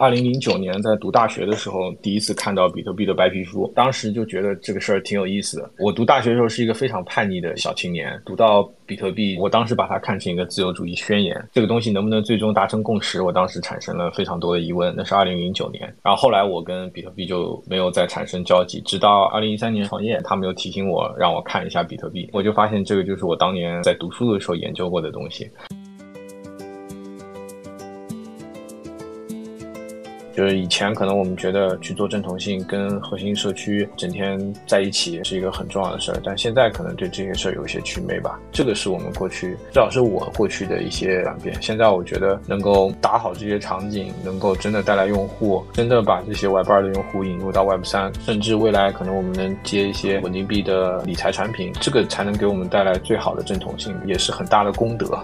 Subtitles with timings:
[0.00, 5.70] 二零零九年在读大学的时候，第一次看到比特币的白皮书，当时就觉得这个事儿挺有意思的。
[5.78, 14.92] 我读大学的时候是一个非常叛逆的小青年，读到比特币，我当时把它看成一个自由主义宣言，这个东西能不能最终达成共识，我当时产生了非常多的疑问。
[14.96, 25.48] 那是二零零九年，然后后来我跟比特币就没有再产生交集，直到二零一三年创业，他们又提醒我让我看一下比特币，我就发现这个就是我当年在读书的时候研究过的东西。
[30.36, 38.36] 就是以前可能我们觉得去做正统性跟核心社区整天在一起是一个很重要的事儿，但现在可能对这些事儿有一些祛魅吧。
[38.50, 41.56] 这个是我们过去，至少是我过去的一些转变。
[41.62, 55.16] 现在我觉得能够打好这些场景，能够真的带来用户，真的把这些 Web 二的用户引入到 Web 三，甚至未来可能我们能接一些稳定币的理财产品，这个才能给我们带来最好的正统性，也是很大的功德。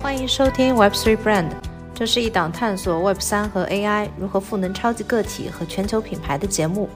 [0.00, 1.52] 欢迎收听 Web Three Brand。
[1.98, 6.90] 这是一档探索 Web 三和 AI 如何赋能超级个体和全球品牌的节目。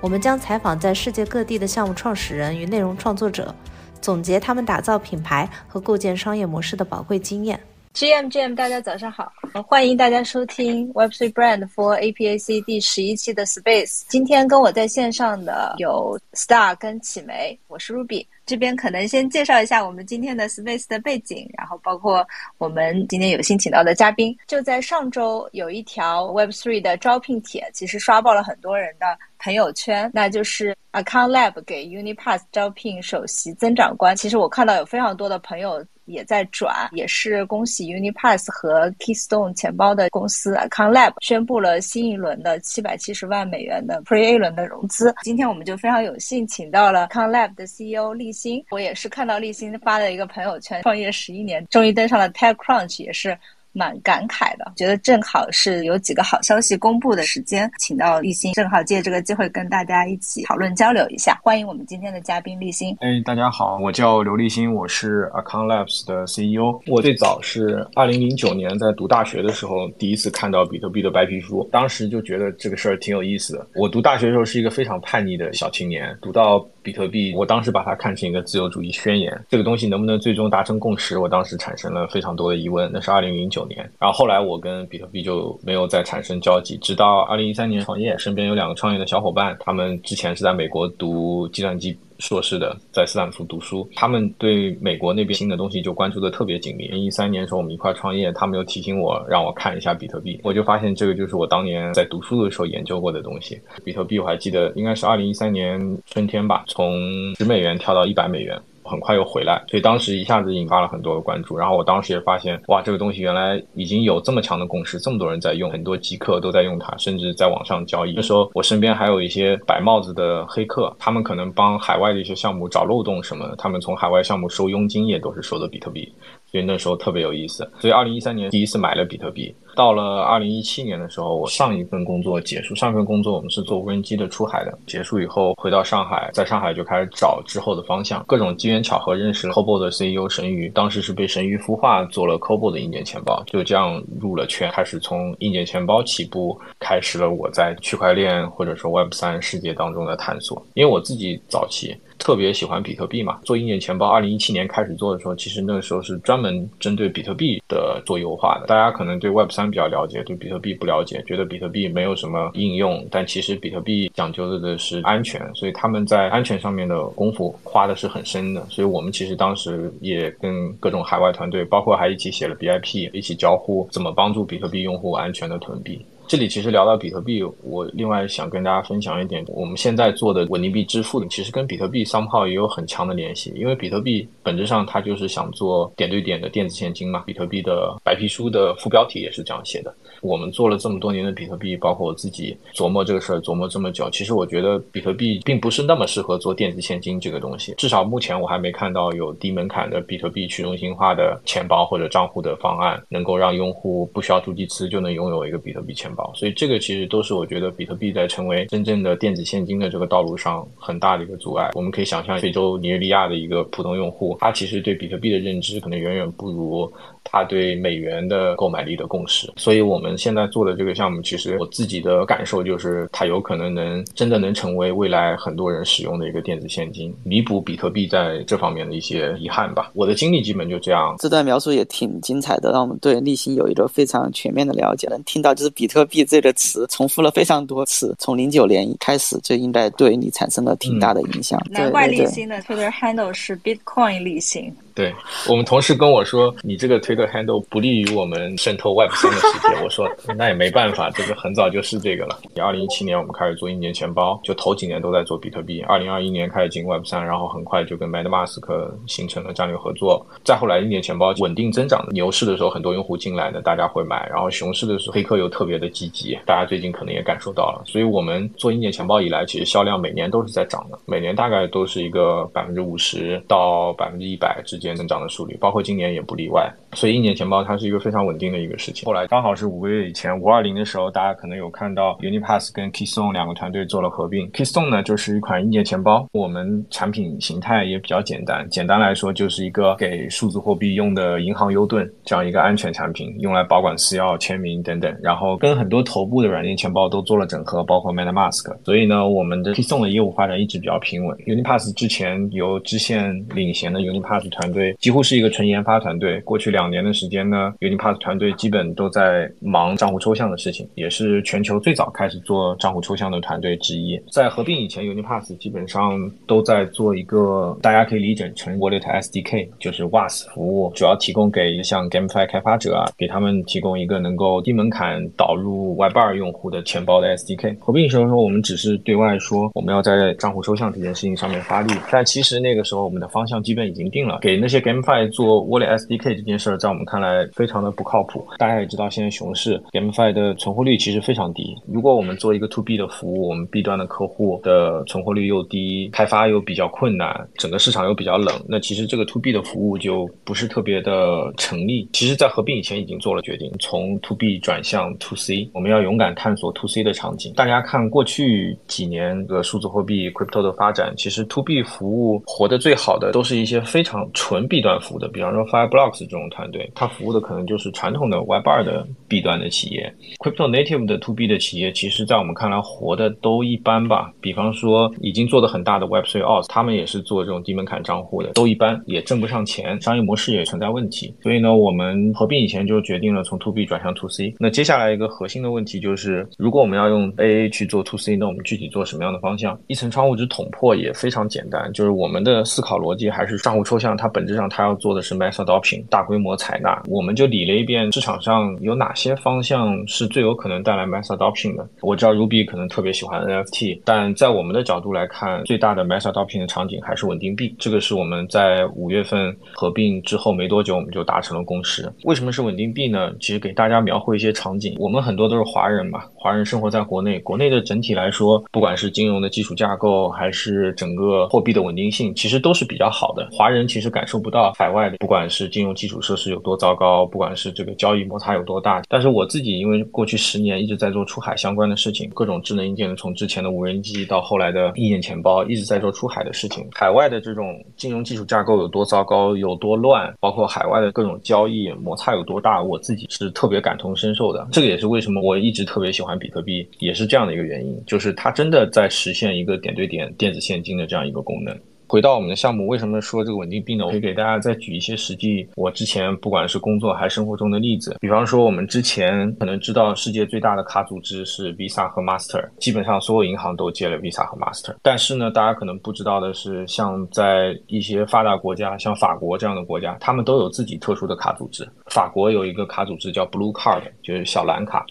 [0.00, 3.52] 我们将采访在世界各地的项目创始人与内容创作者，
[4.00, 7.58] 总结他们打造品牌和构建商业模式的宝贵经验。
[7.94, 9.32] GM GM，大家早上好，
[9.66, 14.02] 欢迎大家收听 Web Three Brand for APAC 第十一期的 Space。
[14.08, 18.24] 今天跟我在线上的有 Star 跟启梅，我是 Ruby。
[18.46, 22.26] 这边可能先介绍一下我们今天的 Space 的背景，然后包括
[22.58, 24.36] 我们今天有幸请到的嘉宾。
[24.46, 29.06] 就在上周，有一条 Web3 的招聘帖，其实刷爆了很多人的
[29.38, 34.14] 朋友圈，那就是 Account Lab 给 Unipass 招聘首席增长官。
[34.14, 35.84] 其实我看到有非常多的朋友。
[36.08, 45.14] 也在转，也是恭喜 Unipass 和 Keystone 钱包的公司 Conlab 宣布了新一轮的七百七十万美元的 Pre A 轮的融资。
[45.22, 48.64] 今天我们就非常有幸请到了 Conlab 的 CEO 立新。
[48.70, 53.38] 我也是看到立新发的一个朋友圈，创业十一年，终于登上了 TechCrunch，也是。
[53.72, 61.38] 蛮感慨的，觉得正好是有几个好消息公布的时间，请到立新，正好借这个机会跟大家一起讨论交流一下。
[61.42, 62.96] 欢迎我们今天的嘉宾立新。
[63.00, 66.80] 哎，大家好，我叫刘立新，我是 Account Labs 的 CEO。
[66.86, 73.66] 我最早是二零零九年在读大学的时候，第一次看到比特币的白皮书，当时就觉得这个事儿挺有意思的。
[73.74, 76.66] 我读大学的时候是一个非常叛逆的小青年，读到。
[76.80, 82.90] 比特币，我当时把它看成一个自由主义宣言，这个东西能不能最终达成共识，我当时产生了非常多的疑问。
[82.90, 91.98] 那是二零零九九年，然后后来我跟比特币就没有再产生交集，直到二零一三年创业，身边有两个创业的小伙伴，他们之前是在美国读计算机。
[92.18, 96.86] 硕士的在斯坦福读书，他们对美国那边新的东西就关注的特别紧密。
[96.86, 103.56] 一三年的时候，我们一块创业，他们又提醒我让我看一下比特币，我就发现这个就是我当年在读书的时候研究过的东西。
[103.84, 106.92] 比特币我还记得应该是二零一三年春天吧，从
[107.36, 108.60] 十美元跳到一百美元。
[108.88, 111.56] 很快又回来，所以当时一下子引发了很多的关注。
[111.56, 118.14] 然后我当时也发现，哇，这个东西原来已经有这么强的共识，这么多人在用，很多极客都在用它，甚至在网上交易。
[118.14, 126.10] 那时候我身边还有一些白帽子的黑客，他们可能帮海外的一些项目找漏洞什么的，他们从海外项目收佣金也都是收的比特币。
[126.50, 129.54] 所以那时候特别有意思，所以二零一三年第一次买了比特币。
[129.76, 151.94] 到了二零一七年的时候，我上一份工作结束，上一份工作我们是做无人机的出海的，结束以后回到上海，在上海就开始找之后的方向，各种机缘巧合认识了 Cobo 的 CEO 神鱼，当时是被神鱼孵化做了 Cobo 的硬件钱包，就这样入了圈，开始从硬件钱包起步，开始了我在区块链或者说 Web 三世界当中的探索，因为我自己早期。
[152.18, 153.38] 特别喜欢比特币嘛？
[153.44, 158.66] 做硬件钱包，二零一七年开始做的时候，其实那个时候是专门针对比特币的做优化的。
[158.66, 163.06] 大家可能对 Web 三比较了解，对比特币不了解，觉得比特币没有什么应用。
[163.10, 168.66] 但其实比特币讲究的的是安全，所以他们在安全上面的功夫花的是很深的。
[168.68, 176.04] 所以我们其实当时也跟各种海外团队，包括还一起写了 BIP，一起交互怎么帮助比特币用户安全的囤币。
[176.28, 187.22] 这里其实聊到比特币，我另外想跟大家分享一点，我们现在做的稳定币支付，其实跟比特币 somehow 也有很强的联系，因为比特币本质上它就是想做点对点的电子现金嘛。
[187.26, 189.94] 比特币的白皮书的副标题也是这样写的。
[190.20, 197.72] 我们做了这么多年的比特币，包括我自己琢磨这个事儿琢磨这么久，其实我觉得比特币并不是那么适合做电子现金这个东西。
[197.78, 206.17] 至少目前我还没看到有低门槛的比特币去中心化的钱包或者账户的方案，能够让用户不需要助记词就能拥有一个比特币钱包。
[206.34, 211.70] 所以这个其实都是我觉得比特币在成为真正的电子现金的这个道路上很大的一个阻碍。
[211.74, 216.90] 我们可以想象，非洲尼日利亚的一个普通用户，他其实对比特币的认知可能远远不如。
[217.30, 219.52] 他对美元的购买力的共识。
[219.56, 229.90] 所以我们现在做的这个项目，其实我自己的感受就是，它有可能能真的能成为未来很多人使用的一个电子现金，弥补比特币在这方面的一些遗憾吧。
[229.94, 231.16] 我的经历基本就这样。
[231.18, 235.08] 这段描述也挺精彩的，让我们对立新有一个非常全面的了解。
[235.08, 241.58] 能听到就是比特币这个词重复了非常多次，从零九年开始就应该对你产生了挺大的影响。
[241.70, 244.74] 难怪立新的 Twitter handle 是 Bitcoin 立新。
[244.98, 245.14] 对
[245.48, 249.68] 我们同事跟我说，你这个 Twitter handle 不利于我们渗透 Web 三的世界。
[249.84, 252.40] 我说那也没办法，这个很早就是这个了。
[252.60, 255.80] 二零一七年我们开始做硬件钱包，就头几年都在做比特币。
[255.82, 258.58] 二零二一年开始进 Web 三，然后很快就跟 MetaMask
[259.06, 260.26] 形成了战略合作。
[260.42, 264.28] 再后来硬件钱包稳定增长，牛市的时候很多用户进来的，大家会买。
[264.28, 267.84] 然后熊市的时候黑客又特别的积极，大家最近可能也感受到了。
[267.86, 276.70] 所以我们做硬件钱包以来，其实销量每年都是在涨的，每年大概都是一个百分之五十到百分之一百之间增长的速率，包括今年也不例外。
[276.94, 279.04] 所以硬件钱包它是一个非常稳定的一个事情。
[279.04, 284.50] 后来刚好是五个月以前五二零的时候，大家可能有看到 Unipass 跟 Keystone 两个团队做了合并。
[284.52, 295.14] Keystone 呢就是一款硬件钱包，我们产品形态也比较简单，简单来说就是一个给数字货币用的银行 U 盾这样一个安全产品，用来保管私钥、签名等等。
[295.22, 298.76] 然后跟很多头部的软件钱包都做了整合，包括 MetaMask。
[298.84, 301.36] 所以呢，我们的 Keystone 的业务发展一直比较平稳。
[301.46, 314.20] Unipass 之前由支线领衔的 Unipass 团队对几乎是一个纯研发团队，过去两年的时间呢，Unipass 团队基本都在忙账户抽象的事情，也是全球最早开始做账户抽象的团队之一。
[314.30, 327.78] 在合并以前，Unipass 基本上都在做一个大家可以理解成 Wallet SDK，就是 WAS 服务，主要提供给像 GameFi 开发者啊，给他们提供一个能够低门槛导入 Web 二用户的钱包的 SDK。
[327.80, 338.46] 合并的时候说，我们只是对外说我们要在账户抽象这件事情上面发力，但其实那个时候我们的方向基本已经定了，给那些 GameFi 做 Wallet SDK 这件事儿，在我们看来非常的不靠谱。
[338.58, 341.76] 大家也知道，现在熊市，GameFi 的存活率其实非常低。
[341.86, 352.08] 如果我们做一个 To B 的服务，我们 B 端的客户的存活率又低，开发又比较困难，整个市场又比较冷，那其实这个 To B 的服务就不是特别的成立。
[352.12, 357.52] 其实，在合并以前已经做了决定，从 To B 转向 To C，我们要勇敢探索 To C 的场景。
[357.54, 371.18] 大家看过去几年的数字货币 Crypto 的发展，其实 To B 服务活得最好的都是一些非常纯 B 端服务的，比方说 Fireblocks 这种团队，它服务的可能就是传统的 Web 二的 B 端的企业，Crypto Native 的
[371.18, 374.32] To B 的企业，其实在我们看来活的都一般吧。
[374.40, 381.34] 比方说已经做的很大的 Web 3 Auth，他们也是做这种低门槛账户的，都一般，也挣不上钱，商业模式也存在问题。
[381.42, 384.54] 所以呢，我们合并以前就决定了从 To B 转向 To C。
[384.58, 389.78] 那接下来一个核心的问题就是，如果我们要用 AA 去做 To C，那我们具体做什么样的方向？
[389.88, 397.02] 一层窗户纸捅破也非常简单，就是我们的思考逻辑还是账户抽象，它本本质上它要做的是 Mass Adoption，大规模采纳。
[397.08, 401.84] 我们就理了一遍市场上有哪些方向是最有可能带来 mass adoption 的。
[402.02, 407.74] 我知道 Ruby 可能特别喜欢 NFT，但在我们的角度来看，最大的 mass adoption 的场景还是稳定币。
[407.80, 412.08] 这个是我们在五月份合并之后没多久，我们就达成了共识。
[412.22, 413.32] 为什么是稳定币呢？
[413.40, 414.94] 其实给大家描绘一些场景。
[415.00, 423.48] 我们很多都是华人嘛，华人生活在国内，国内的整体来说，不管是金融的基础架构，还是整个货币的稳定性，其实都是比较好的。
[423.50, 436.86] 华人其实感受不到海外的，不管是金融基础设施有多糟糕，不管是这个交易摩擦有多大，但是我自己因为过去十年一直在做出海相关的事情，各种智能硬件，从之前的无人机到后来的硬件钱包，一直在做出海的事情。
[436.92, 444.68] 海外的这种金融基础架构有多糟糕、有多乱，包括海外的各种交易摩擦有多大，我自己是特别感同身受的。
[444.72, 451.74] 这个也是为什么我一直特别喜欢比特币，也是这样的一个原因，就是它真的在实现一个点对点电子现金的这样一个功能。
[452.08, 454.06] 回到我们的项目，为什么说这个稳定币呢？
[454.06, 458.16] 我可以给大家再举一些实际，我之前不管是工作还是生活中的例子。
[458.18, 464.96] 比方说，我们之前可能知道世界最大的卡组织是 Visa 和 Master，基本上所有银行都接了 Visa 和 Master。
[465.02, 471.86] 但是呢，大家可能不知道的是，像在一些发达国家，像法国这样的国家，他们都有自己特殊的卡组织。
[472.06, 475.04] 法国有一个卡组织叫 Blue Card，就是小蓝卡。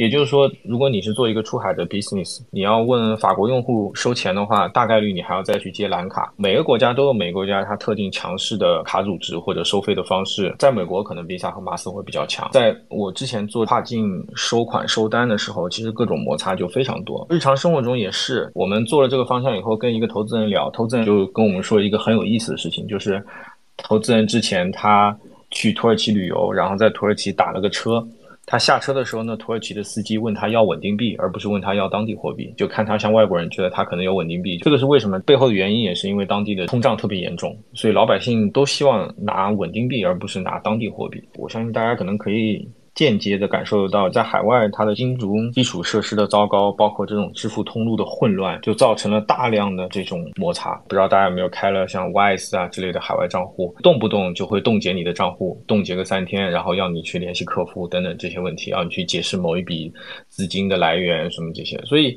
[0.00, 6.32] 也就是说，如果你是做一个出海的 business，你要问法国用户收钱的话，大概率你还要再去接蓝卡。
[6.38, 10.56] 每个国家都有每个国家它特定强势的卡组织或者收费的方式。
[10.58, 12.48] 在美国，可能 Visa 和 Master 会比较强。
[12.50, 17.26] 在我之前做跨境收款收单的时候，其实各种摩擦就非常多。
[17.28, 23.22] 日常生活中也是，我们做了这个方向以后，跟一个投资人聊，投资人就跟我们说一个很有意思的事情，就是
[23.76, 25.14] 投资人之前他
[25.50, 28.02] 去土耳其旅游，然后在土耳其打了个车。
[28.50, 34.58] 他下车的时候呢，土耳其的司机问他要稳定币，而不是问他要当地货币，就看他像外国人，觉得他可能有稳定币。
[34.58, 35.20] 这个是为什么？
[35.20, 41.22] 背后的原因也是因为当地的通胀特别严重，所以老百姓都希望拿稳定币，而不是拿当地货币。
[41.38, 42.68] 我相信大家可能可以。
[42.94, 50.74] 间接的感受到，在海外它的金融基础设施的糟糕，包括这种支付通路的混乱，就造成了大量的这种摩擦。
[50.88, 59.92] 不知道大家有没有开了像 Wise 啊之类的海外账户，动不动就会冻结你的账户，冻结个三天，然后要你去联系客服等等这些问题，要你去解释某一笔
[60.28, 62.16] 资金的来源什么这些，所以。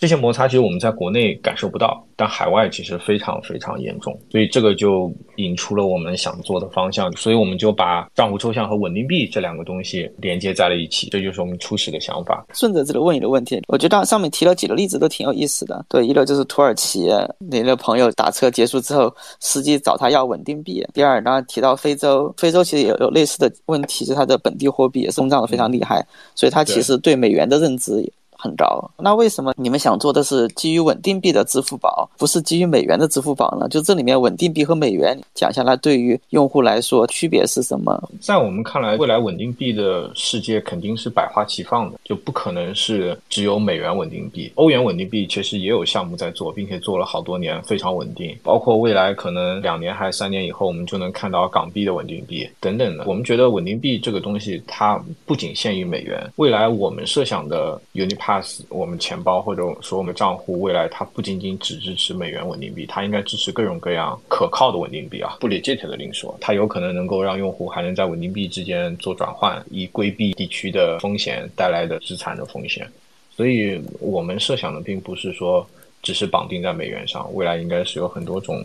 [0.00, 12.46] 这些摩擦其实我们在国内感受不到，但海外其实非常非常严重，所以这个就引出了我们想做的方向，所以我们就把账户抽象和稳定币这两个东西连接在了一起，这就是我们初始的想法。
[12.54, 15.84] 顺着这个问你的问题，我觉得上面提了几个例子都挺有意思的。
[15.90, 26.02] 对，一个就是土耳其，你的朋友打车结束之后，司机找他要稳定币；第二，刚刚提到非洲，非洲其实也有类似的问题，就是它的本地货币也是通胀的非常厉害，
[26.34, 28.10] 所以它其实对美元的认知。
[28.40, 33.68] 很高，那为什么你们想做的是基于稳定币的支付宝，不是基于美元的支付宝呢？
[33.68, 38.10] 就这里面稳定币和美元讲下来，对于用户来说区别是什么？
[38.20, 44.50] 在我们看来，未来稳定币的世界肯定是百花齐放的，就不可能是只有美元稳定币。
[44.54, 48.36] 欧元稳定币其实也有项目在做，并且做了好多年，非常稳定。
[48.42, 53.04] 包括未来可能两年还是三年以后，我们就能看到港币的稳定币等等的。
[53.06, 57.80] 我们觉得稳定币这个东西，它不仅限于美元，未来我们设想的
[58.68, 65.38] 我们钱包或者说我们账户，未来它不仅仅只支持美元稳定币，它应该支持各种各样可靠的稳定币啊。
[65.40, 72.86] 不 legit 的另说，它有可能能够让用户还能在稳定币之间做转换，以规避地区的风险带来的资产的风险。
[73.34, 75.66] 所以我们设想的并不是说
[76.02, 78.62] 只是绑定在美元上，未来应该是有很多种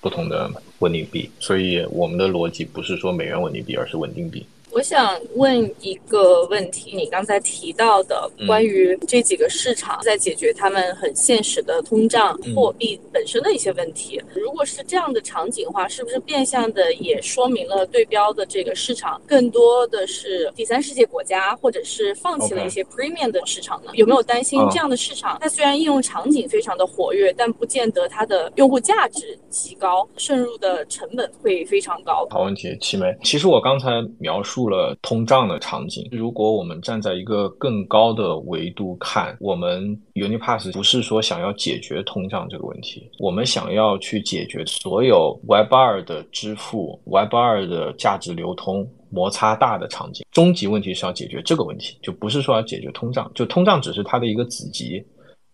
[0.00, 1.28] 不同的稳定币。
[1.38, 4.44] 所以我们的逻辑不是说美元稳定币，而是稳定币。
[4.74, 23.92] 我想问一个问题，你刚才提到的关于这几个市场在解决他们很现实的通胀货币本身的一些问题，如果是这样的场景的话，是不是变相的也说明了对标的这个市场更多的是第三世界国家，或者是放弃了一些 premium 的市场呢？
[23.94, 32.26] 有没有担心这样的市场，它虽然应用场景非常的活跃，但不见得它的用户价值极高，渗入的成本会非常高？
[32.30, 33.06] 好问题，七梅。
[33.22, 33.88] 其实我刚才
[34.18, 34.63] 描述。
[34.68, 50.26] 了通胀的场景，如果我们站在一个更高的维度看，我们 Unipass 不是说想要解决通胀这个问题，我们想要去解决所有 Web 二的支付、Web 二的价值流通摩擦大的场景。
[50.30, 55.04] 终极问题是要解决这个问题，就不是说要解决通胀，就通胀只是它的一个子集。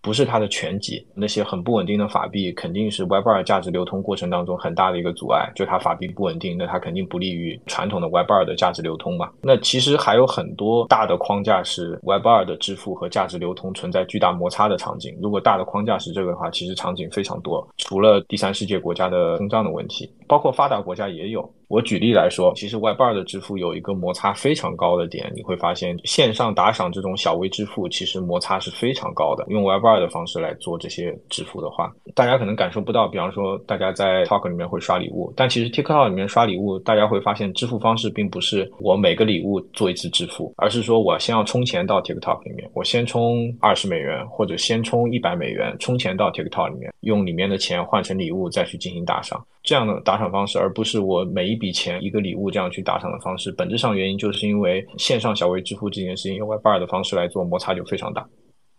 [0.02, 5.50] 不是它的全集，那些很不稳定的法币肯定是 Web 二价值流通过程当中很大的一个阻碍。
[5.54, 9.30] 就它法币不稳定，那它肯定不利于传统的 Web 二的价值流通嘛。
[9.42, 15.16] 那其实还有很多大的框架是 Web 二的支付和价值流通存在巨大摩擦的场景。
[15.20, 17.66] 如果大的框架是这个的话，其实场景非常多。
[17.76, 21.52] 除了第三世界国家的通胀的问题，包括发达国家也有。
[21.66, 29.44] 我举例来说，其实 Web 二的支付有一个摩擦非常高的点，你会发现线上打赏这种小微支付其实摩擦是非常高的。
[29.48, 33.08] 用 Web 二的方式来做这些支付的话，大家可能感受不到。
[33.08, 49.44] 比方说，大家在 Talk 里面会刷礼物，但其实 TikTok 里面刷礼物，大家会发现支付方式并不是我每个礼物做一次支付，而是说我先要充钱到 TikTok 里面，我先充二十美元或者先充一百美元，充钱到 TikTok 里面，用里面的钱换成礼物再去进行打赏。
[49.62, 58.26] 这样的打赏方式，而不是我每一笔钱一个礼物这样去打赏的方式，本质上原因就是因为线上小微支付这件事情用 Web 二的方式来做，摩擦就非常大。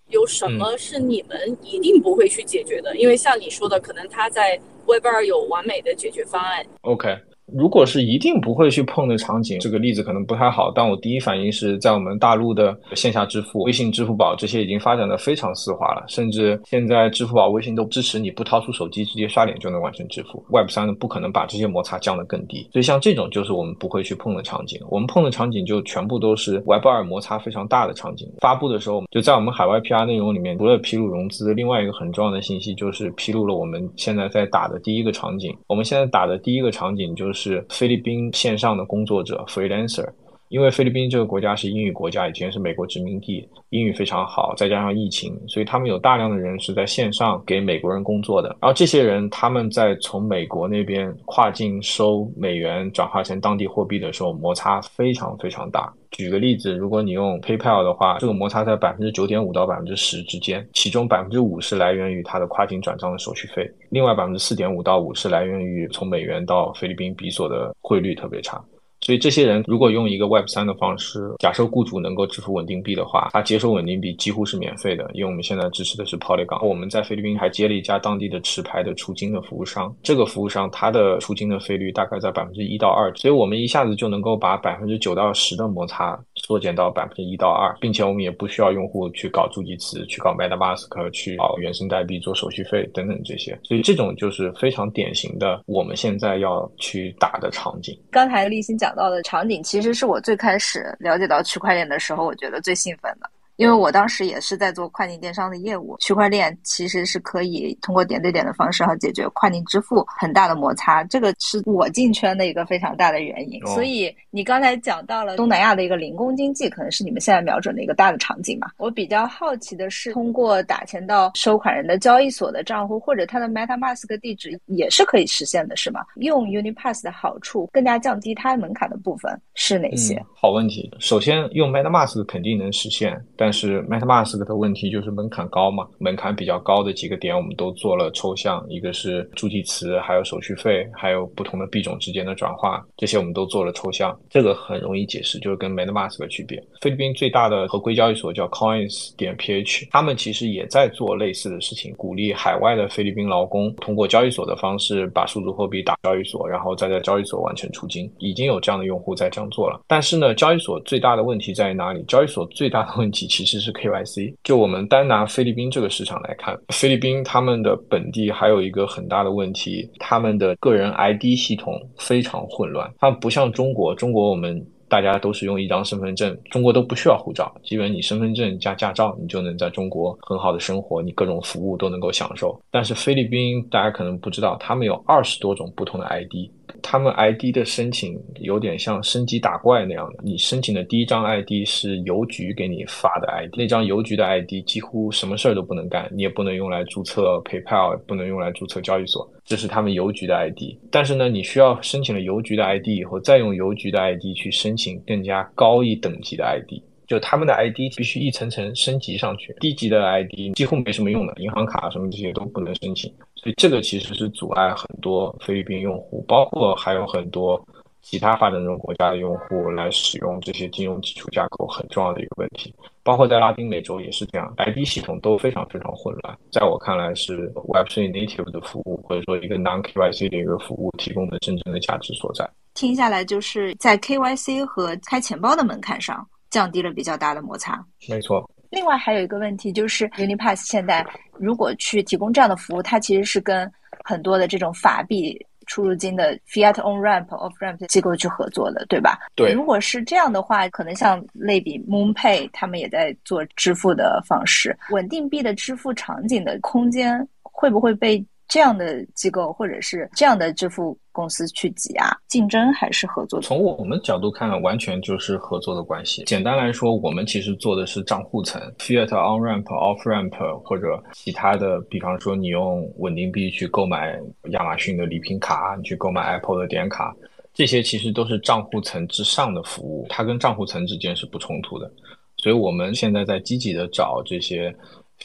[0.09, 2.97] 有什么是你们一定不会去解决的？
[2.97, 6.65] 因为像你说的，可能他在 Web 二有完美的解决方案。
[6.81, 7.15] OK。
[7.53, 10.71] 如果是一定不会去碰的场景，这个例子可能不太好。
[10.73, 20.43] 但我第一反应是在我们大陆的线下支付，微信、支付宝这些已经发展的非常丝滑了，甚至现在支付宝、微信都支持你不掏出手机直接刷脸就能完成支付。
[20.49, 24.79] Web 三，不可能把这些摩擦降得更低，所以像这种就是我们不会去碰的场景。
[24.89, 28.27] 我们碰的场景就全部都是 Web 二摩擦非常大的场景。
[28.39, 35.55] 发布的时候，就在我们海外 PR 内容里面，除了披露融资，另外一个很重要的信息就是披露了我们现在在打的第一个场景。
[35.67, 38.31] 我们现在打的第一个场景就是是菲律宾。
[38.33, 40.07] 线上的工作者 freelancer，
[40.51, 48.49] 因为菲律宾这个国家是英语国家，以前是美国殖民地，英语非常好，再加上疫情，所以他们有大量的人是在线上给美国人工作的。
[48.59, 55.91] 然后这些人他们在从美国那边跨境收美元转化成当地货币的时候，摩擦非常非常大。
[56.11, 68.61] 举个例子，如果你用 PayPal 的话，这个摩擦在百分之九点五到百分之十之间，其中百分之五是来源于它的跨境转账的手续费，另外百分之四点五到五是来源于从美元到菲律宾比索的汇率特别差。
[69.01, 76.65] 所以这些人如果用一个 Web 三的方式，假设雇主能够支付稳定币的话，他接收稳定币几乎是免费的，因为我们现在支持的是 Polygon。
[76.65, 97.97] 我们在菲律宾还接了一家当地的持牌的出金的服务商，这个服务商他的出金的费率大概在百分之一到二，所以我们一下子就能够把百分之九到十的摩擦缩减到百分之一到二，并且我们也不需要用户去搞助记词、去搞 MetaMask、去搞原生代币做手续费等等这些，所以这种就是非常典型的我们现在要去打的场景。
[98.11, 103.29] 刚才立新讲到的场景，其实是我最开始了解到区块链的时候，我觉得最兴奋的。
[103.61, 113.59] 因为我当时也是在做跨境电商的业务，区块链其实是可以通过点对点的方式，和解决跨境支付很大的摩擦，这个是我进圈的一个非常大的原因。
[113.67, 118.71] 所以你刚才讲到了东南亚的一个零工经济，可能是你们现在瞄准的一个大的场景嘛？
[118.77, 126.01] 我比较好奇的是，通过打钱到收款人的交易所的账户或者他的 MetaMask 地址，也是可以实现的，是吗？
[126.15, 130.19] 用 Unipass 的好处，更加降低它门槛的部分是哪些？
[130.33, 130.89] 好问题。
[130.99, 146.61] 首先，用 MetaMask 肯定能实现，但是 MetaMask 的问题就是门槛高嘛，门槛比较高的几个点我们都做了抽象，一个是助记词，还有手续费，还有不同的币种之间的转化，这些我们都做了抽象，这个很容易解释，就是跟 MetaMask 的区别。
[146.81, 159.81] 菲律宾最大的合规交易所叫 Coins 点 PH，他们其实也在做类似的事情，鼓励海外的菲律宾劳工通过交易所的方式把数字货币打交易所，然后再在交易所完成出金，已经有这样的用户在这样做了。
[159.87, 162.03] 但是呢，交易所最大的问题在于哪里？
[162.07, 164.35] 交易所最大的问题其其实是 KYC。
[164.43, 172.91] 就我们单拿菲律宾这个市场来看，菲律宾他们的本地还有一个很大的问题，他们的个人 ID 系统非常混乱。
[172.99, 182.61] 它不像中国，中国我们大家都是用一张身份证，中国都不需要护照，基本你身份证加驾照，你就能在中国很好的生活，你各种服务都能够享受。
[182.69, 186.51] 但是菲律宾大家可能不知道，他们有二十多种不同的 ID。
[186.81, 200.77] 他们 ID 的申请有点像升级打怪那样的，你申请的第一张 ID 是邮局给你发的 ID，那张邮局的 ID 几乎什么事儿都不能干，你也不能用来注册 PayPal，不能用来注册交易所，这是他们邮局的 ID。
[200.91, 206.81] 但是呢，你需要申请了邮局的 ID 以后，再用邮局的 ID 去申请更加高一等级的 ID。
[207.11, 217.61] 就他们的 ID 必须一层层升级上去，低级的 ID 几乎没什么用的，银行卡什么这些都不能申请，所以这个其实是阻碍很多菲律宾用户，包括还有很多
[218.01, 232.49] 其他发展中国家的用户来使用这些金融基础架构很重要的一个问题，包括在拉丁美洲也是这样，ID 系统都非常非常混乱，在我看来是 Web3 native 的服务或者说一个 non KYC 的一个服务提供的真正的价值所在。
[232.73, 236.25] 听下来就是在 KYC 和开钱包的门槛上。
[236.51, 238.47] 降低了比较大的摩擦，没错。
[238.69, 241.05] 另外还有一个问题就是 Unipass 现在
[241.39, 243.69] 如果去提供这样的服务，它其实是跟
[244.03, 249.17] 很多的这种法币出入金的 Fiat on ramp off ramp 机构去合作的，对吧？
[249.35, 249.51] 对。
[249.51, 258.23] 如果是这样的话，可能像类比 MoonPay，他们也在做支付的方式，稳定币的支付场景的空间会不会被？
[258.47, 263.41] 这样的机构或者是这样的支付公司去挤压，竞争还是合作？
[263.41, 266.23] 从我们角度看，完全就是合作的关系。
[266.23, 274.19] 简单来说，我们其实做的是账户层，fiat on ramp、off ramp 或者其他的，比方说你用稳定币去购买
[274.51, 277.15] 亚马逊的礼品卡，你去购买 Apple 的点卡，
[277.53, 281.91] 这些其实都是账户层之上的服务，它跟账户层之间是不冲突的。
[282.37, 284.75] 所以我们现在在积极的找这些。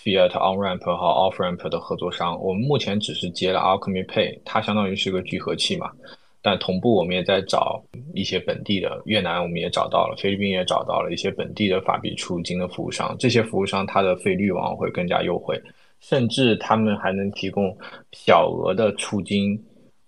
[0.02, 5.90] Fiat on ramp 和 off ramp 的合作商，我们目前只是接了 Alchemy Pay，它相当于是个聚合器嘛。
[6.42, 7.82] 但同步我们也在找
[8.14, 13.16] 一些本地的，越南我们也找到了，菲律宾也找到了一些本地的法币出入金的服务商。
[13.18, 15.61] 这些服务商它的费率往往会更加优惠，
[15.98, 17.76] 甚至他们还能提供
[18.12, 19.61] 小额的出金。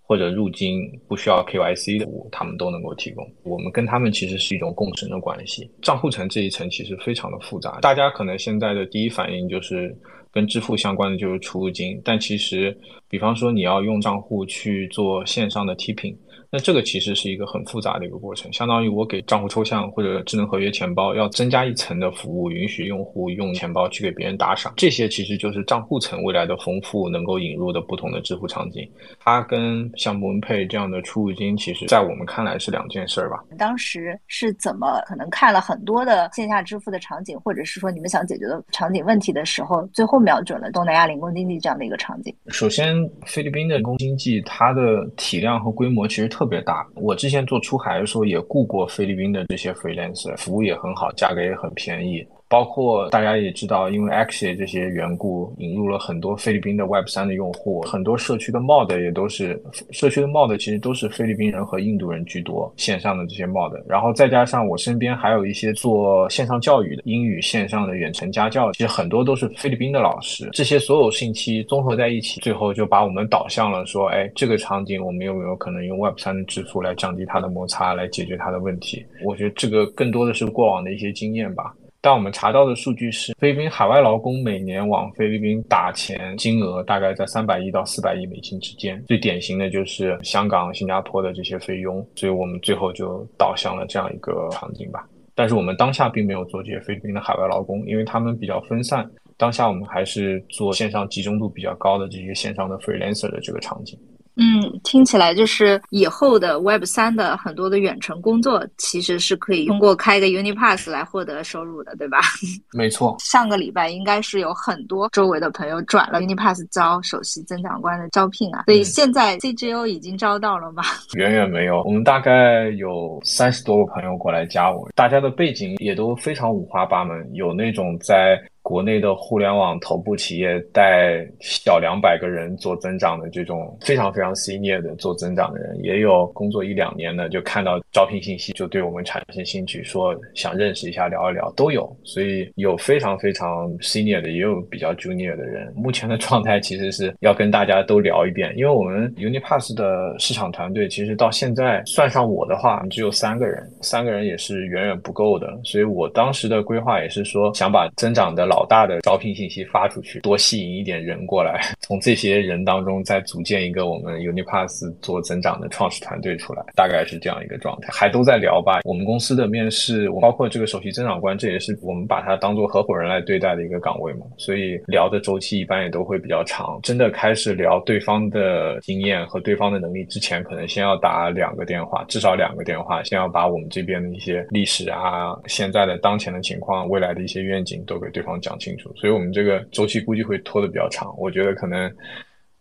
[0.09, 3.31] 或者入金不需要 KYC 的服务，他们都能够提供。
[3.43, 5.69] 我们跟他们其实是一种共生的关系。
[5.83, 9.95] 账户层这一层其实非常的复杂，大家可能现在的第一反应就是
[10.31, 12.75] 跟支付相关的就是出入金，但其实，
[13.07, 16.15] 比方说你要用账户去做线上的 tipping。
[16.51, 28.83] 那这个其实是一个很复杂的一个过程，相当于我给账户抽象或者智能合约钱包要增加一层的服务，允许用户用钱包去给别人打赏，这些其实就是账户层未来的丰富能够引入的不同的支付场景。
[29.19, 33.43] 它跟像摩根配这样的出入金，其实在我们看来是两件事儿吧。
[33.55, 42.35] 当时是怎么可能看了很多的线下支付的场景，或者是说你们想解决的场景问题的时候，最后瞄准了东南亚零工经济这样的一个场景？
[42.47, 46.39] 首先，菲律宾的零工经济它的体量和规模其实特。
[46.39, 52.25] 特别大，我之前做出海的时候也雇过菲律宾的这些 freelancer，服务也很好，价格也很便宜。
[52.49, 79.05] 包括大家也知道，因为 Axie 这些缘故，引入了很多菲律宾的 Web 三的用户，很多社区的 Mod 也都是社区的 Mod，其实都是菲律宾人和印度人居多，线上的这些 Mod，然后再加上我身边还有一些做线上教育的英语线上的远程家教，其实很多都是菲律宾的老师，这些所有信息综合在一起，最后就把我们导向了说，哎，这个场景我们有没有可能用 Web 三的支付来降低它的摩擦，来解决它的问题？
[79.23, 81.75] 我觉得这个更多的是过往的一些经验吧。
[82.01, 89.03] 但我们查到的数据是，菲律宾海外劳工每年往菲律宾打钱金额大概在三百亿到四百亿美金之间。
[89.05, 95.05] 最典型的就是香港、新加坡的这些菲佣，所以我们最后就导向了这样一个场景吧。
[95.35, 99.09] 但是我们当下并没有做这些菲律宾的海外劳工，因为他们比较分散。
[99.37, 103.99] 当下我们还是做线上集中度比较高的这些线上的 freelancer 的这个场景。
[104.39, 112.19] 嗯，听起来就是以后的 Web 三的很多的远程工作，其实是可以通过开一个 UniPass 来获得收入的，对吧？
[112.71, 113.17] 没错。
[113.19, 120.83] 上个礼拜应该是有很多周围的朋友转了 UniPass 招首席增长官的招聘啊，所以现在 CGO 已经招到了吗？
[121.17, 128.41] 远远没有，我们大概有三十多个朋友过来加我，大家的背景也都非常五花八门，有那种在。
[128.69, 141.91] 国内的互联网头部企业带小两百个人做增长的这种非常非常 senior 的做增长的人，也有工作一两年的，就看到招聘信息就对我们产生兴趣，说想认识一下聊一聊都有。
[142.03, 145.73] 所以有非常非常 senior 的，也有比较 junior 的人。
[145.75, 155.59] 目前的状态其实是要跟大家都聊一遍，因为我们 Unipass 的市场团队其实到现在算上我的话只有三个人，三个人也是远远不够的。
[155.63, 167.87] 所以我当时的规划也是说想把增长的老好大的招聘信息发出去，多吸引一点人过来， 从这些人当中再组建一个我们 Unipass 做增长的创始团队出来，大概是这样一个状态。
[167.89, 168.81] 还都在聊吧。
[168.83, 176.77] 我们公司的面试，包括这个首席增长官，这也是我们把他当做合伙人来对待的一个岗位嘛，所以聊的周期一般也都会比较长。
[176.83, 188.48] 真的开始聊对方的经验和对方的能力之前，可能先要打两个电话，至少两个电话，先要把我们这边的一些历史啊、现在的当前的情况、未来的一些愿景都给对方讲。
[188.49, 191.15] 讲清楚，所以我们这个周期估计会拖得比较长。
[191.19, 191.89] 我觉得可能。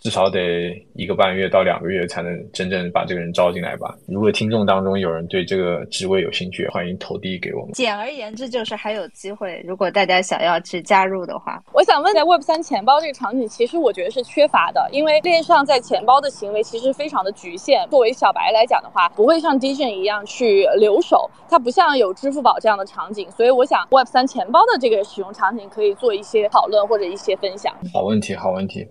[0.01, 0.41] 至少得
[0.95, 3.97] 一个半月到两个月才能真正把这个人招进来吧。
[4.07, 7.73] 如果听众当中有人对这个职位有兴趣，欢迎投递给我们。
[7.73, 9.61] 简而言之，就是还有机会。
[9.67, 17.85] 如果大家想要去加入的话，我想问，在 Web 三钱包这个场景，其实我觉得是缺乏的，因为链上在钱包的行为其实非常的局限。
[17.91, 23.29] 作为小白来讲的话，不会像 d i g n 一样去留守，它不像有支付宝这样的场景。
[23.33, 27.75] 所以我想，Web 三钱包的这个使用场景可以做一些讨论或者一些分享。
[27.93, 28.87] 好问题，好问题。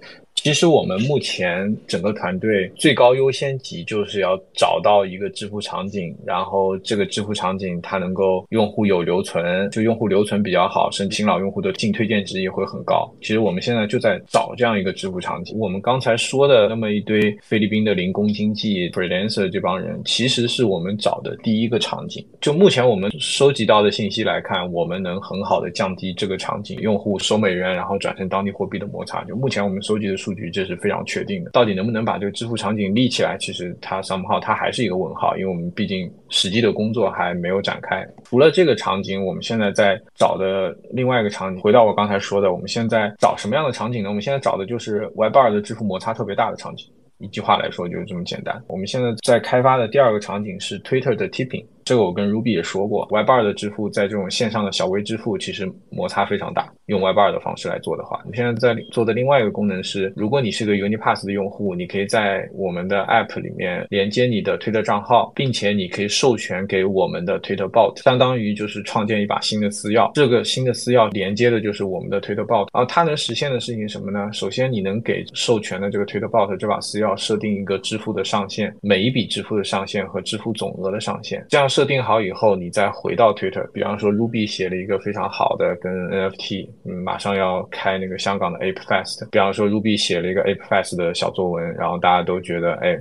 [0.47, 13.13] 其实我们目前整个团队最高优先级就是要找到一个支付场景，然后这个支付场景它能够用户有留存，就用户留存比较好，甚至新老用户的净推荐值也会很高。
[13.19, 15.59] 其实我们现在就在找这样一个支付场景。
[15.59, 22.25] 我们刚才说的那么一堆菲律宾的零工经济 freelancer 这帮人，其实是我们找的第一个场景。
[22.39, 29.25] 就目前我们收集到的信息来看，我们能很好的降低这个场景用户收美元然后转成当地货币的摩擦。
[29.25, 30.36] 就目前我们收集的数。
[30.51, 33.37] 这是非常确定的，到底能不能把这个支付场景立起来？
[33.39, 38.05] 其实它 somehow 它还是一个问号，因为我们毕竟实际的工作还没有展开。
[38.23, 44.09] 除了这个场景，我们现在在找的另外一个场景，回到我刚才说的，我们现在找什么样的场景呢？
[44.09, 46.87] 我们现在找的就是 Web 二的支付摩擦特别大的场景。
[47.19, 48.61] 一句话来说就是这么简单。
[48.67, 51.65] 我们现在在开发的第二个场景是 Twitter 的 Tipping。
[51.87, 56.69] 这个我跟 Ruby 也说过，Web 二的支付在这种线上的小微支付其实摩擦非常大。
[56.87, 70.11] 用 Web 二的方式来做的话，你现在在做的另外一个功能是，如果你是个 Unipass 的用户，你可以在我们的 App 里面连接你的推特账号，并且你可以授权给我们的 Twitter Bot，相当于就是创建一把新的私钥。
[70.13, 74.29] 这个新的私钥连接的就是我们的 Twitter Bot，然后它能实现的事情什么呢？
[74.33, 81.45] 首先，你能给授权的这个 Twitter Bot 这把私钥设定一个支付的上限，每一笔支付的上限和支付总额的上限。
[81.47, 82.55] 这样是设定好以后。
[82.55, 89.29] 你再回到 Twitter，比方说 Ruby 写了一个非常好的跟 NFT，嗯，马上要开那个香港的 Ape Fest。
[89.29, 92.97] 比方说 Ruby 写了一个 Ape Fest 的小作文，然后大家都觉得，哎，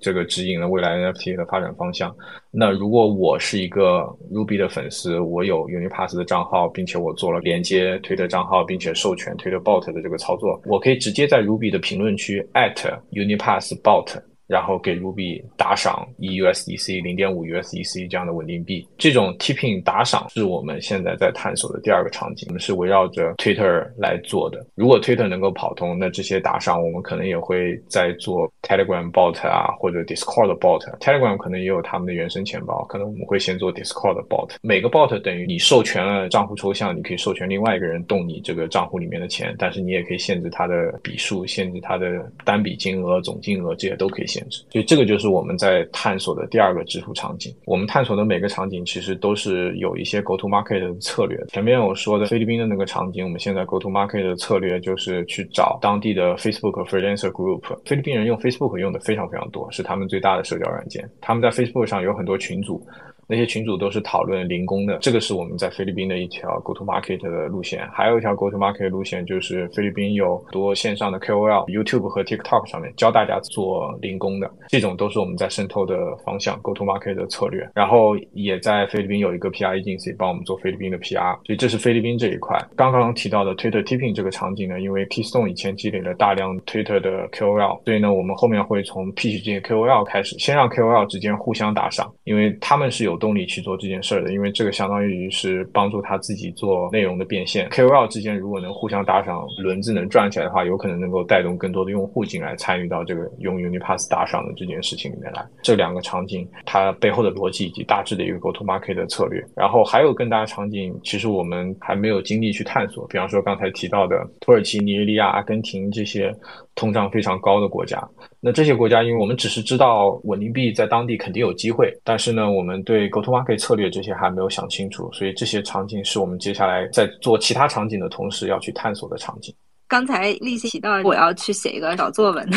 [0.00, 2.14] 这个指引了未来 NFT 的发展方向。
[2.52, 12.76] 那如果我是一个 Ruby 的粉丝，我有 Unipass 的账号，并且我做了连接 Twitter 账号，并且授权 Twitter Bot 的这个操作，我可以直接在 Ruby 的评论区 at
[13.10, 14.22] Unipass Bot。
[14.50, 18.84] 然后给 Ruby 打赏一 USDC、零点五 USDC 这样的稳定币。
[18.98, 24.66] 这种 tipping 打赏是我们现在在探索的第二个场景，我们是围绕着 Twitter 来做的。
[24.74, 30.80] 如果 Twitter 能够跑通，那这些打赏我们可能也会在做 Telegram bot 啊，或者 Discord bot。
[30.98, 34.50] Telegram 可能也有他们的原生钱包，可能我们会先做 Discord bot。
[34.62, 47.54] 每个 bot 等于你授权了账户抽象，你可以授权另外一个人动你这个账户里面的钱，但是你也可以限制它的笔数，限制它的单笔金额、总金额，这些都可以限所以这个就是我们在探索的第二个支付场景。
[47.64, 51.38] 我们探索的每个场景其实都是有一些 go to market 的策略。
[51.48, 57.62] 前面我说的菲律宾的那个场景，我们现在 go to market 的策略就是去找当地的 Facebook freelancer group。
[57.84, 61.08] 菲律宾人用 Facebook 用的非常非常多，是他们最大的社交软件。
[61.20, 62.86] 他们在 Facebook 上有很多群组。
[63.30, 67.88] 那些群主都是讨论零工的，这个是我们在菲律宾的一条 go to market 的路线。
[67.92, 77.70] 还有一条 go to market 路线就是菲律宾有多线上的 KOL，YouTube 和 TikTok 上面教大家做零工的，这种都是我们在渗透的方向 go to market 的策略。
[77.72, 82.58] 然后也在菲律宾有一个 PR agency 帮我们做菲律宾的 PR，所以这是菲律宾这一块。
[82.74, 97.68] 刚刚提到的 Twitter tipping 这个场景呢，因为 Keystone 以前积累了大量 Twitter 的 KOL，所以呢，我们后面会从 P 取这些 KOL 开始，先让 KOL 之间互相打赏，因为他们是有动力去做这件事儿的，因为这个相当于是帮助他自己做内容的变现。
[97.68, 105.46] KOL 之间如果能互相打赏，轮子能转起来的话，有可能能够带动更多的用户进来参与到这个用 Unipass 打赏的这件事情里面来。
[105.62, 113.06] 这两个场景它背后的逻辑以及大致的一个 Go to Market 的策略，然后还有更大的场景，其实我们还没有精力去探索。
[113.08, 116.34] 比方说刚才提到的土耳其、尼日利亚、阿根廷这些
[116.74, 118.00] 通胀非常高的国家。
[118.42, 129.54] 那这些国家，因为我们只是知道稳定币在当地肯定有机会，但是呢，我们对 go to market 策略这些还没有想清楚，所以这些场景是我们接下来在做其他场景的同时要去探索的场景。
[129.90, 132.48] 刚才立新提到我要去写一个小作文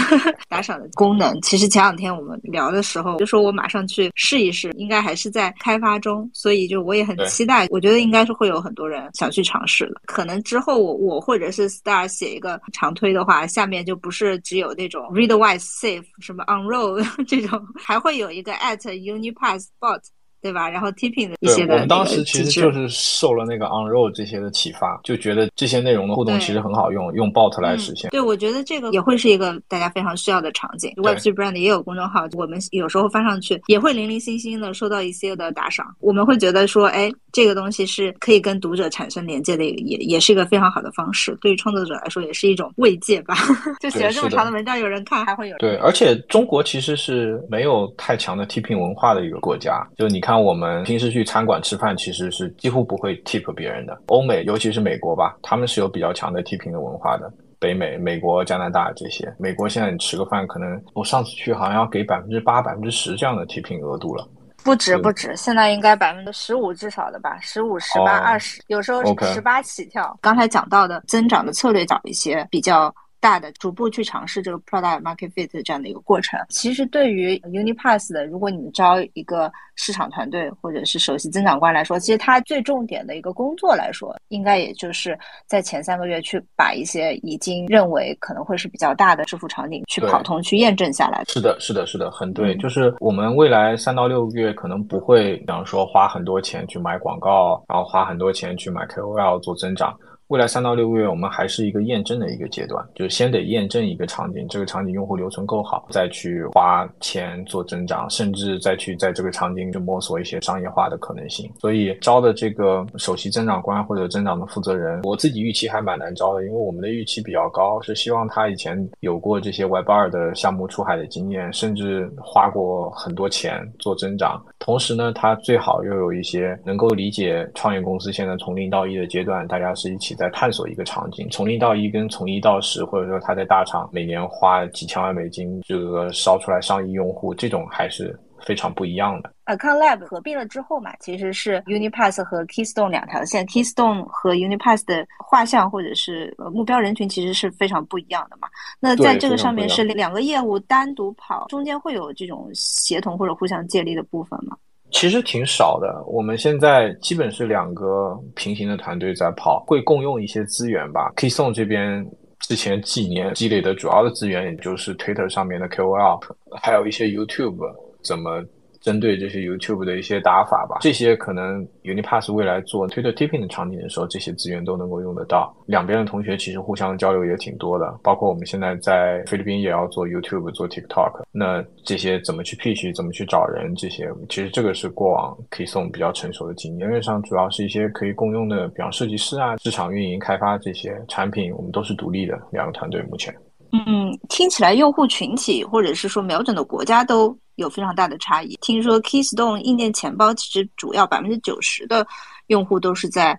[0.47, 10.01] 打赏的功能，其实前两天我们聊的时候就说我马上去试一试，应该还是在开发中，所以就我也很期待，我觉得应该是会有很多人想去尝试的。
[10.05, 20.01] 可能之后我我或者是 Star 写一个长推的话，下面就不是只有那种 Readwise Safe 什么 Unroll 这种，还会有一个 at Unipass Bot。
[20.43, 20.69] 对吧？
[20.69, 28.09] 然后 tipping 的一些的，我们当时其实就是受了那个 on roll 这些的启发，就觉得这些内容的互动其实很好用，用 bot 来实现。
[28.11, 30.91] 对，我觉得这个也会是一个大家非常需要的场景。
[30.97, 41.35] Web3 brand 也有公众号，我们有时候发上去也会零零星星的收到一些的打赏，我们会觉得说，哎，这个东西是可以跟读者产生连接的，也也是一个非常好的方式。
[41.41, 43.35] 对于创作者来说，也是一种慰藉吧。
[43.81, 45.75] 就写了这么长的文章，有人看，还会有人对。
[45.77, 50.33] 而且中国其实是没有太强的 tipping 文化的一个国家，就你看。
[50.43, 53.97] 我们平时去餐馆吃饭，其实是几乎不会 tip 别人的。
[54.07, 57.31] 欧美，尤其是美国吧，他们是有比较强的 tipping 的文化的。
[57.59, 64.27] 北美、美国、加拿大这些，美国现在你吃个饭，可能我上次去好像要给百分之八、百分之十这样的 tipping 额度了。
[64.63, 70.17] 不止不止，现在应该百分之十五至少的吧，十五、十八、二十，有时候十八起跳。
[70.21, 72.93] 刚才讲到的增长的策略，找一些比较。
[73.23, 91.23] 大的逐步去尝试这个 product market fit 这样的一个过程，其实对于 Unipass 的，如果你们招一个市场团队或者是首席增长官来说，其实他最重点的一个工作来说，应该也就是在前三个月去把一些已经认为可能会是比较大的支付场景去跑通、去验证下来。
[91.29, 92.53] 是的，是的，是的，很对。
[92.57, 99.97] 就是我们未来三到六个月可能不会，比方说花很多钱去买广告，然后花很多钱去买 KOL 做增长。
[100.27, 111.51] 未来三到六个月，我们还是一个验证的一个阶段，就是先得验证一个场景，这个场景用户留存够好，再去花钱做增长，甚至再去在这个场景就摸索一些商业化的可能性。
[111.59, 124.43] 所以招的这个首席增长官或者增长的负责人，我自己预期还蛮难招的，因为我们的预期比较高，是希望他以前有过这些 Web 二的项目出海的经验，甚至花过很多钱做增长。
[124.57, 130.23] 同时呢，他最好又有一些能够理解创业公司现在从零到一的阶段，大家是一起在。
[130.23, 139.29] 在探索一个场景，从零到一跟从一到十，或者说他在大厂每年花几千万美金，这个烧出来上亿用户，这种还是非常不一样的。
[139.47, 148.47] Account Lab 合并了之后嘛，其实是 Unipass 和 Keystone 两条线，Keystone 和 Unipass 的画像或者是目标人群其实是非常不一样的嘛。
[148.79, 154.55] 那在这个上面是两个业务单独跑，中间会有这种协同或者互相借力的部分吗？
[154.93, 161.11] 其实挺少的，我们现在基本是两个平行的团队在跑，会共用一些资源吧。
[161.17, 162.05] ，K Song 这边
[162.39, 166.21] 之前几年积累的主要的资源，也就是 Twitter 上面的 KOL，
[166.61, 167.59] 还有一些 YouTube
[168.03, 168.41] 怎么
[168.83, 170.77] 针对这些 YouTube 的一些打法吧。
[170.81, 175.55] 这些可能 Unipass 未来做 Twitter Tipping 的场景的时候，这些资源都能够用得到。
[175.65, 186.87] 两边的同学其实互相交流也挺多的，包括我们现在在菲律宾也要做 YouTube、做 TikTok，那这些怎么去 pitch、怎么去找人，这些其实这个是过往可以送比较成熟的经验。
[186.87, 193.01] 因为上主要是一些可以共用的，比方设计师啊、市场运营、开发这些产品，我们都是独立的两个团队。
[193.03, 193.33] 目前。
[193.71, 198.57] 嗯，听起来用户群体或者是说瞄准的国家都有非常大的差异。
[198.61, 202.05] 听说 Keystone 硬件钱包其实主要百分之九十的
[202.47, 203.37] 用户都是在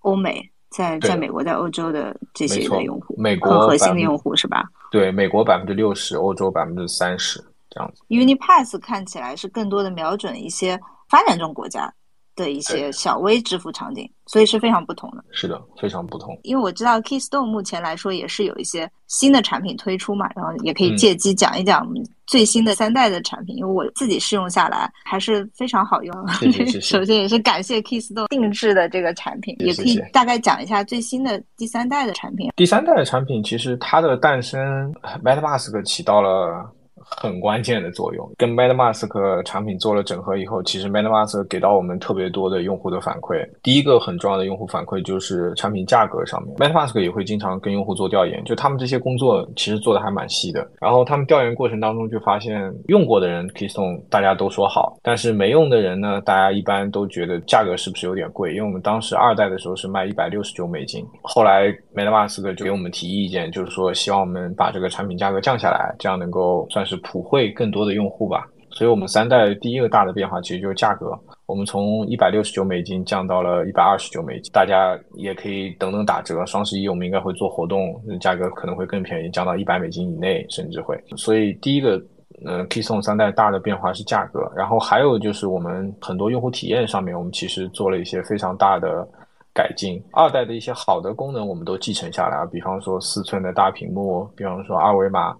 [0.00, 4.64] 欧美，在在美国、在欧洲的这些的用户，美国核心的用户是吧？
[4.90, 8.02] 对，美国百分之六十，欧洲百分之三十这样子。
[8.08, 11.92] Unipass 看起来是更多的瞄准一些发展中国家。
[12.36, 15.24] 的一些小微支付场景，所以是非常不同的。
[15.30, 16.38] 是的，非常不同。
[16.42, 21.86] 因为我知道 Keystone 目前来说也是有一些新的产品推出嘛，然后也可以借机讲一讲
[22.26, 23.56] 最新的三代的产品。
[23.56, 26.28] 因为我自己试用下来还是非常好用。
[26.80, 32.50] 首先也是感谢 Keystone 定制的这个产品，也可以大概讲一下最新的第三代的产品。
[32.56, 34.92] 第三代的产品其实它的诞生
[35.22, 36.70] ，MetaMask 起到了。
[37.06, 43.46] 很关键的作用，跟 MetaMask 产品做了整合以后，其实 MetaMask 给到我们特别多的用户的反馈。
[43.62, 50.66] 第一个很重要的用户反馈就是产品价格上面，MetaMask 也会经常跟用户做调研，就他们这些工作其实做的还蛮细的。
[50.80, 58.54] 然后他们调研过程当中就发现，用过的人 Keystone 大家都说好，但是没用的人呢，大家一般都觉得价格是不是有点贵？
[58.54, 66.93] 因为我们当时二代的时候是卖一百六十九美金，后来 MetaMask 就给我们提意见，就是说希望我们把这个产品价格降下来，这样能够算是。
[66.98, 80.98] 普惠更多的用户吧，所以我们三代第一个大的变化其实就是价格，我们从一百六十九美金降到了一百二十九美金，大家也可以等等打折，双十一我们应该会做活动，价格可能会更便宜，降到一百美金以内，甚至会。
[81.16, 82.02] 所以第一个，
[82.44, 89.06] 呃，Keystone 三代大的变化是价格，然后还有就是我们很多用户体验上面，我们其实做了一些非常大的
[89.52, 90.02] 改进。
[90.12, 95.36] 二代的一些好的功能我们都继承下来了，比方说四寸的大屏幕，比方说二维码。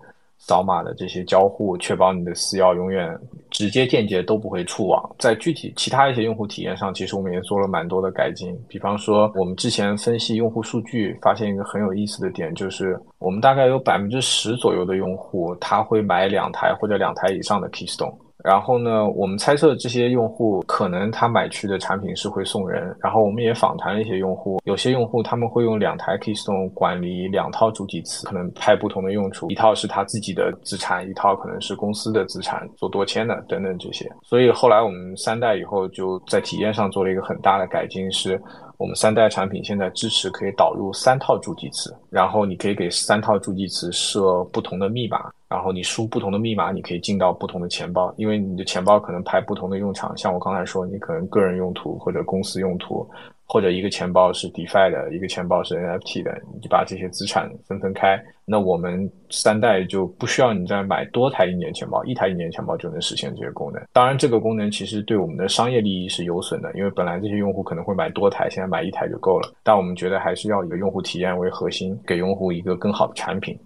[0.46, 3.18] 扫码的这些交互，确保你的私钥永远
[3.50, 5.02] 直接间接都不会触网。
[5.18, 8.54] 在具体其他一些用户体验上，其实我们也做了蛮多的改进。
[8.68, 18.14] 比方说，我们之前分析用户数据，发现一个很有意思的点，就是我们大概有百分之十左右的用户，他会买两台或者两台以上的 Keystone。
[18.44, 22.94] 然后呢，我们猜测这些用户可能他买去的产品是会送人。
[23.02, 34.06] 然后我们也访谈了一些用户，有些用户他们会用两台 Keystone 管理两套主体词，可能派不同的用处，一套是他自己的资产，一套可能是公司的资产做多签的等等这些。
[34.22, 38.38] 所以后来我们三代以后就在体验上做了一个很大的改进，是
[38.76, 45.30] 我们三代产品现在支持可以导入三套助记词，然后你可以给三套助记词设不同的密码。
[45.48, 50.16] 然后你输不同的密码，你可以进到不同的钱包，因为你的钱包可能派不同的用场。
[50.18, 53.08] 像我刚才说，你可能个人用途或者公司用途，
[53.54, 58.20] 或者一个钱包是 DeFi 的，一个钱包是 NFT 的，你把这些资产分分开。
[58.44, 63.80] 那我们三代就不需要你再买多台一年钱包，一台一年钱包就能实现这些功能。
[63.92, 69.52] 当然，这个功能其实对我们的商业利益是有损的，因为本来这些用户可能会买多台，现在买一台就够了。
[69.62, 73.56] 但我们觉得还是要以用户体验为核心，给用户一个更好的产品。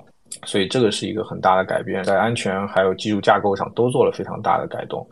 [0.45, 5.09] 所以这个是一个很大的改变，在安全还有技术架构上都做了非常大的改动。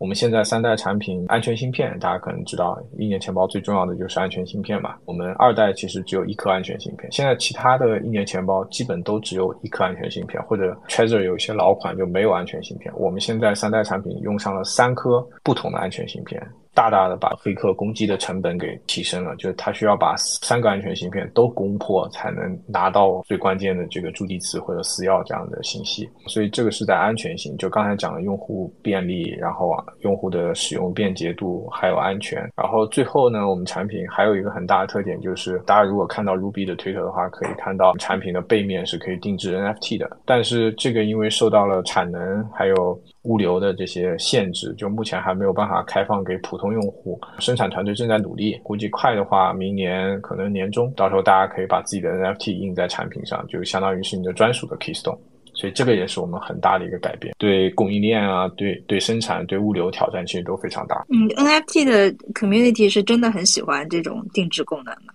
[0.00, 4.94] 我们现在三代产品安全芯片，大家可能知道，一年钱包最重要的就是安全芯片嘛。
[5.04, 12.90] 我们二代其实只有一颗安全芯片，现在其他的一年钱包基本都只有一颗安全芯片，或者 Treasure 有一些老款就没有安全芯片。
[12.96, 16.42] 我们现在三代产品用上了三颗不同的安全芯片。
[16.74, 26.08] 大大的把黑客攻击的成本给提升了，就是他需要把三个安全芯片都攻破，才能拿到最关键的这个助记词或者私钥这样的信息。
[26.26, 32.38] 所以这个是在安全性，就刚才讲的用户便利，然后啊用户的使用便捷度，还有安全。
[32.56, 40.08] 然后最后呢，我们产品还有一个很大的特点，就是大家如果看到 Ruby 的推特的话，可以看到产品的背面是可以定制 NFT 的。
[40.24, 47.20] 但是这个因为受到了产能还有物流的这些限制，就目前还没有办法开放给普通用户。
[47.38, 55.18] 生产团队正在努力，估计快的话，明年可能年中，到时候大家可以把自己的 NFT 印在产品上，就相当于是你的专属的 Keystone。
[55.52, 61.04] 所以这个也是我们很大的一个改变，对供应链啊，对对生产、对物流挑战其实都非常大。
[61.10, 65.12] 嗯，NFT 的 community 是真的很喜欢这种定制功能的。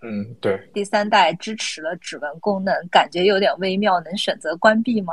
[0.00, 0.58] 嗯，对。
[0.72, 5.12] 第三代支持了指纹功能，感觉有点微妙，能选择关闭吗？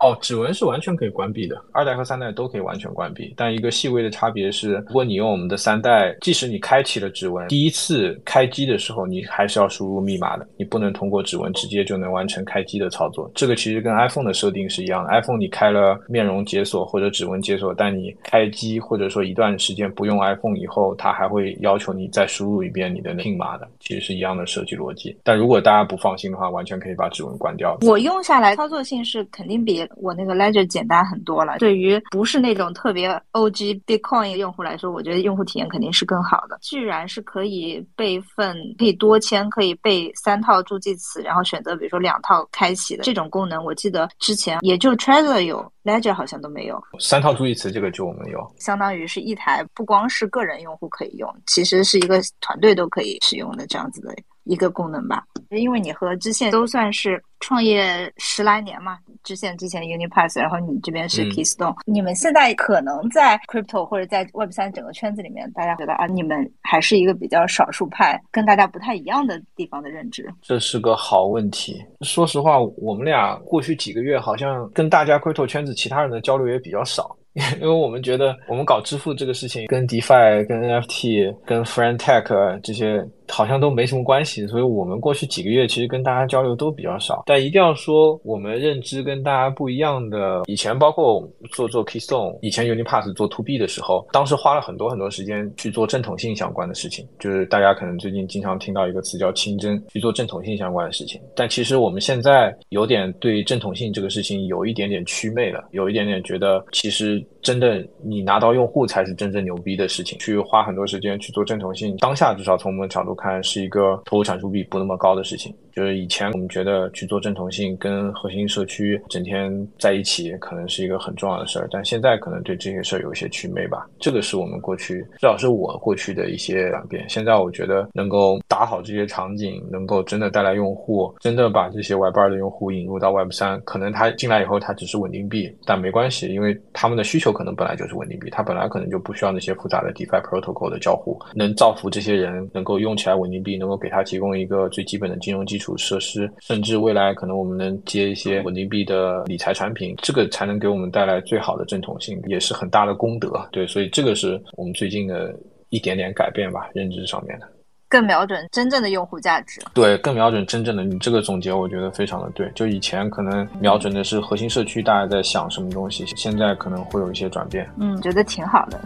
[0.00, 3.32] 哦，指纹是完全可以关闭的，二代和三代都可以完全关闭。
[3.36, 13.30] 但一个细微的差别是，如果你用我们的三代，即使你开启了指纹，第一次开机的时候，你还是要输入密码的，你不能通过指纹直接就能完成开机的操作。
[13.34, 25.16] 这个其实跟 iPhone 的设定是一样的，iPhone 你开了面容解锁或者指纹解锁，但你开机或者说一段时间不用 iPhone 以后，它还会要求你再输入一遍你的 PIN 码的，其实是一样的设计逻辑。
[25.24, 27.76] 但如果大家不放心的话，完全可以把指纹关掉。
[27.82, 31.58] 我用下来操作性是肯定比我那个 Ledger 简单很多了。
[31.58, 36.58] 对于不是那种特别 OG Bitcoin 用户来说，我觉得用户体验肯定是更好的。
[36.62, 46.82] 居然是可以备份，可以多签，可以备三套助记词，然后选择比如说两套开启的这种功能，我记得之前也就 Trezor 有，Ledger 好像都没有。
[46.98, 54.14] 三套助记词这个就我们有，相当于是一台不光是个人用户可以用，其实是一个团队都可以使用的这样子的。
[54.48, 70.26] 一个功能吧，因为你和支线都算是创业十来年嘛，支线之前 Unipass，然后你这边是 Keystone，你们现在可能在 Crypto 或者在 Web 三整个圈子里面，大家觉得啊，你们还是一个比较少数派，跟大家不太一样的地方的认知。
[70.40, 71.76] 这是个好问题。
[72.00, 77.14] 说实话，我们俩过去几个月好像跟大家 Crypto 圈子其他人的交流也比较少。
[77.60, 87.22] 因为我们觉得，我们搞支付这个事情，跟 DeFi、跟 NFT、跟 Friend Tech 这些好像都没什么关系，所以我们过去几个月其实跟大家交流都比较少。
[87.26, 101.20] 但一定要说，我们认知跟大家不一样的，以前包括做做 Keystone，以前 Unipass 做 To B 的时候，当时花了很多很多时间去做正统性相关的事情，就是大家可能最近经常听到一个词叫清真，去做正统性相关的事情。
[101.34, 107.24] 但其实我们现在有点对正统性这个事情有一点点祛魅了，有一点点觉得其实。
[107.40, 110.18] 真的，你拿到用户才是真正牛逼的事情。
[110.18, 115.54] 去花很多时间去做正统性，当下至少从我们角度看，是一个投入产出比不那么高的事情。
[115.78, 119.48] 就是以前我们觉得去做正统性跟核心社区整天
[119.78, 123.88] 在一起，可能是一个很重要的事儿，但现在可能对这些事儿有一些祛魅吧。
[124.00, 127.08] 这个是我们过去，至少是我过去的一些转变。
[127.08, 145.78] 现在我觉得能够打好这些场景，能够真的带来用户，真的把这些 Web 二的用户引入到 Web 三，可能他进来以后他只是稳定币，但没关系，因为他们的需求可能本来就是稳定币，他本来可能就不需要那些复杂的 DeFi protocol 的交互，能造福这些人，能够用起来稳定币，能够给他提供一个最基本的金融基础础。
[145.78, 153.48] 设施，甚至未来可能我们能接一些稳定币的理财产品，这个才能给我们带来最好的正统性，也是很大的功德。
[153.52, 155.32] 对，所以这个是我们最近的
[155.68, 157.46] 一点点改变吧，认知上面的，
[157.88, 159.60] 更瞄准真正的用户价值。
[159.72, 160.82] 对，更瞄准真正的。
[160.82, 162.50] 你这个总结我觉得非常的对。
[162.54, 167.70] 就以前可能瞄准的是核心社区，大家在想什么东西，现在可能会有一些转变。
[167.78, 168.80] 嗯，觉得挺好的，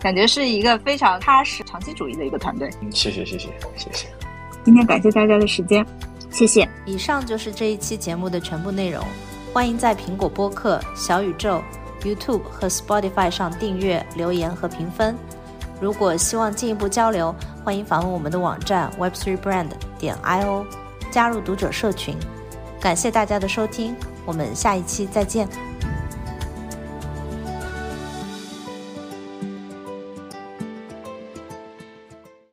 [0.00, 2.70] 感觉是一个非常踏实、长期主义的一个团队。
[2.80, 4.08] 嗯，谢谢，谢谢，谢谢。
[4.64, 5.84] 今天感谢大家的时间。
[6.30, 6.68] 谢谢。
[6.84, 9.02] 以上就是这一期节目的全部内容。
[9.52, 11.62] 欢迎在苹果播客、小宇宙、
[12.02, 15.16] YouTube 和 Spotify 上订阅、留言和评分。
[15.80, 20.64] 如果希望进一步交流，欢迎访问我们的网站 Web3Brand 点 io，
[21.10, 22.16] 加入读者社群。
[22.80, 25.48] 感谢大家的收听，我们下一期再见。